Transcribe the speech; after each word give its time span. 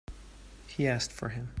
He 0.65 0.87
asked 0.87 1.11
for 1.11 1.29
him. 1.29 1.49